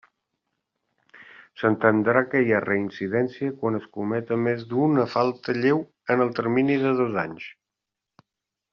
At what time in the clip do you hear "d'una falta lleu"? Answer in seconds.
4.73-5.87